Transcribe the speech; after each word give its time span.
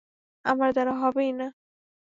আমার 0.45 0.69
দ্বারা 0.73 0.93
হবেই 1.01 1.31
না। 1.33 1.47